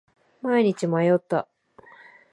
[0.41, 1.47] 毎日迷った。